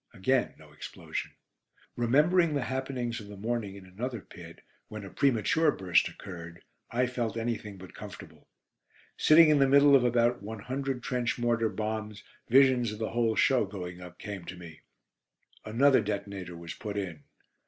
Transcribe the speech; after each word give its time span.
Again 0.15 0.55
no 0.57 0.71
explosion. 0.71 1.29
Remembering 1.95 2.55
the 2.55 2.63
happenings 2.63 3.19
of 3.19 3.27
the 3.27 3.37
morning 3.37 3.75
in 3.75 3.85
another 3.85 4.19
pit, 4.19 4.61
when 4.87 5.05
a 5.05 5.11
premature 5.11 5.71
burst 5.71 6.09
occurred, 6.09 6.63
I 6.89 7.05
felt 7.05 7.37
anything 7.37 7.77
but 7.77 7.93
comfortable. 7.93 8.47
Sitting 9.15 9.49
in 9.51 9.59
the 9.59 9.67
middle 9.69 9.95
of 9.95 10.03
about 10.03 10.41
one 10.41 10.57
hundred 10.57 11.03
trench 11.03 11.37
mortar 11.37 11.69
bombs, 11.69 12.23
visions 12.49 12.91
of 12.91 12.97
the 12.97 13.11
whole 13.11 13.35
show 13.35 13.63
going 13.65 14.01
up 14.01 14.17
came 14.17 14.43
to 14.45 14.55
me. 14.57 14.81
Another 15.65 16.01
detonator 16.01 16.57
was 16.57 16.73
put 16.73 16.97
in. 16.97 17.21